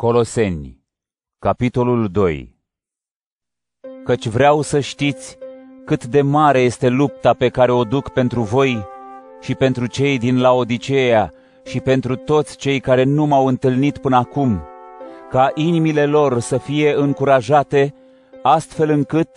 [0.00, 0.84] Coloseni,
[1.38, 2.56] capitolul 2
[4.04, 5.38] Căci vreau să știți
[5.84, 8.86] cât de mare este lupta pe care o duc pentru voi
[9.40, 11.32] și pentru cei din Laodiceea
[11.64, 14.60] și pentru toți cei care nu m-au întâlnit până acum,
[15.30, 17.94] ca inimile lor să fie încurajate,
[18.42, 19.28] astfel încât,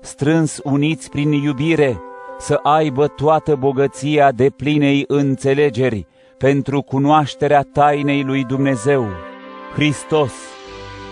[0.00, 2.00] strâns uniți prin iubire,
[2.38, 6.06] să aibă toată bogăția de plinei înțelegeri
[6.38, 9.29] pentru cunoașterea tainei lui Dumnezeu
[9.74, 10.32] Hristos.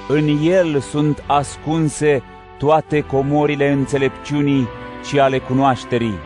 [0.09, 2.23] În El sunt ascunse
[2.59, 4.69] toate comorile înțelepciunii
[5.09, 6.19] și ale cunoașterii.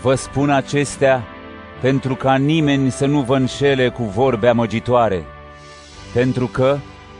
[0.00, 1.24] Vă spun acestea
[1.80, 5.24] pentru ca nimeni să nu vă înșele cu vorbe amăgitoare,
[6.14, 6.78] pentru că,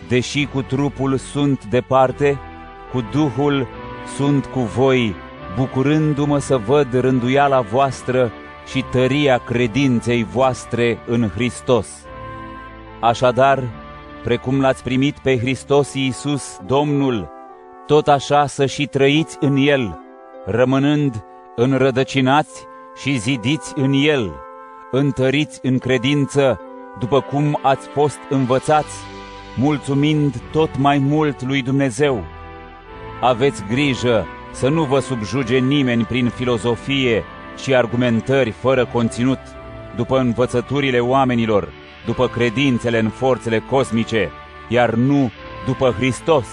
[0.09, 2.39] deși cu trupul sunt departe,
[2.93, 3.67] cu Duhul
[4.17, 5.15] sunt cu voi,
[5.57, 8.33] bucurându-mă să văd rânduiala voastră
[8.67, 11.89] și tăria credinței voastre în Hristos.
[13.01, 13.63] Așadar,
[14.23, 17.31] precum l-ați primit pe Hristos Iisus, Domnul,
[17.87, 20.01] tot așa să și trăiți în El,
[20.47, 21.25] rămânând
[21.57, 22.67] înrădăcinați
[23.03, 24.33] și zidiți în El,
[24.91, 26.61] întăriți în credință,
[26.99, 28.97] după cum ați fost învățați,
[29.57, 32.25] mulțumind tot mai mult lui Dumnezeu.
[33.21, 37.25] Aveți grijă să nu vă subjuge nimeni prin filozofie
[37.63, 39.41] și argumentări fără conținut,
[39.97, 41.69] după învățăturile oamenilor,
[42.07, 44.31] după credințele în forțele cosmice,
[44.69, 45.31] iar nu
[45.67, 46.47] după Hristos,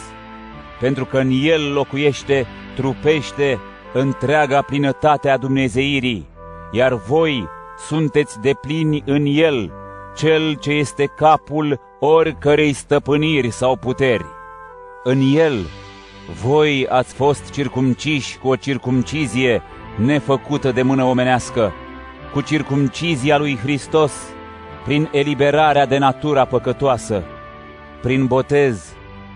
[0.80, 3.59] pentru că în El locuiește, trupește
[3.94, 6.28] întreaga plinătate a Dumnezeirii,
[6.72, 7.47] iar voi
[7.88, 9.73] sunteți de plini în El,
[10.16, 14.25] Cel ce este capul oricărei stăpâniri sau puteri.
[15.03, 15.66] În El,
[16.44, 19.61] voi ați fost circumciși cu o circumcizie
[19.97, 21.73] nefăcută de mână omenească,
[22.34, 24.13] cu circumcizia lui Hristos,
[24.89, 27.23] prin eliberarea de natura păcătoasă.
[28.01, 28.93] Prin botez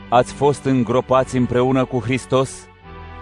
[0.09, 2.67] ați fost îngropați împreună cu Hristos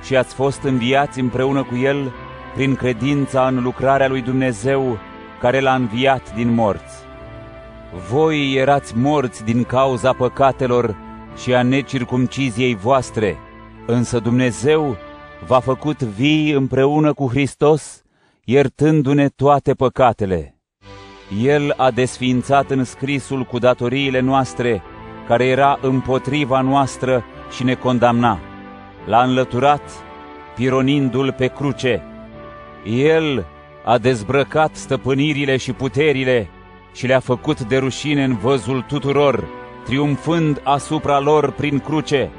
[0.04, 2.12] și ați fost înviați împreună cu El
[2.56, 4.98] prin credința în lucrarea lui Dumnezeu
[5.40, 6.96] care l-a înviat din morți.
[8.10, 10.96] Voi erați morți din cauza păcatelor
[11.42, 13.38] și a necircumciziei voastre,
[13.88, 14.98] însă Dumnezeu
[15.48, 18.04] v-a făcut vii împreună cu Hristos,
[18.44, 20.56] iertându-ne toate păcatele.
[21.40, 24.84] El a desfințat în scrisul cu datoriile noastre,
[25.28, 27.24] care era împotriva noastră
[27.56, 28.40] și ne condamna.
[29.06, 29.82] L-a înlăturat,
[30.56, 32.04] pironindu-l pe cruce.
[32.86, 33.46] El
[33.86, 36.50] a dezbrăcat stăpânirile și puterile
[36.94, 39.44] și le-a făcut de rușine în văzul tuturor,
[39.86, 42.30] triumfând asupra lor prin cruce.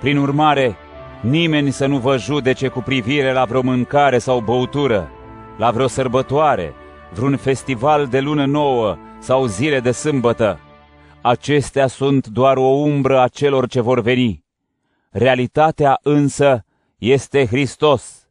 [0.00, 0.76] Prin urmare,
[1.20, 5.10] nimeni să nu vă judece cu privire la vreo mâncare sau băutură,
[5.56, 6.74] la vreo sărbătoare,
[7.12, 10.60] vreun festival de lună nouă sau zile de sâmbătă.
[11.22, 14.44] Acestea sunt doar o umbră a celor ce vor veni.
[15.10, 16.64] Realitatea însă
[16.98, 18.28] este Hristos.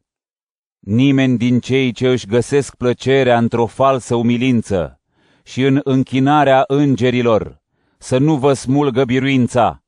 [0.78, 5.00] Nimeni din cei ce își găsesc plăcerea într-o falsă umilință
[5.42, 7.62] și în închinarea îngerilor
[7.98, 9.82] să nu vă smulgă biruința.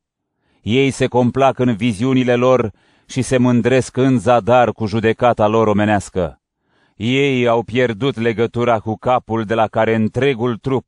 [0.62, 2.72] Ei se complac în viziunile lor
[3.06, 6.40] și se mândresc în zadar cu judecata lor omenească.
[6.96, 10.86] Ei au pierdut legătura cu capul de la care întregul trup,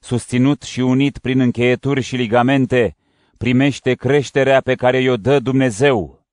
[0.00, 2.96] susținut și unit prin încheieturi și ligamente,
[3.38, 6.24] primește creșterea pe care i-o dă Dumnezeu.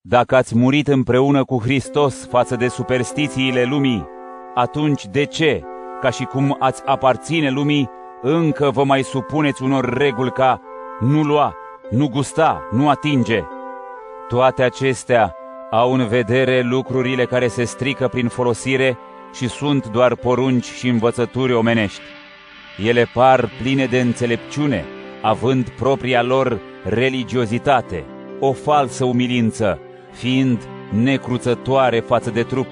[0.00, 4.06] Dacă ați murit împreună cu Hristos față de superstițiile lumii,
[4.54, 5.62] atunci de ce,
[6.00, 7.90] ca și cum ați aparține lumii,
[8.22, 10.60] încă vă mai supuneți unor reguli ca
[11.00, 11.54] nu lua,
[11.90, 13.42] nu gusta, nu atinge?
[14.28, 15.36] Toate acestea
[15.74, 18.98] au în vedere lucrurile care se strică prin folosire
[19.34, 22.00] și sunt doar porunci și învățături omenești.
[22.84, 24.84] Ele par pline de înțelepciune,
[25.22, 28.04] având propria lor religiozitate,
[28.40, 29.78] o falsă umilință,
[30.12, 32.66] fiind necruțătoare față de trup,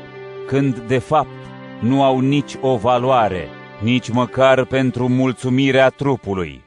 [0.46, 1.46] când de fapt
[1.80, 3.48] nu au nici o valoare,
[3.80, 6.62] nici măcar pentru mulțumirea trupului.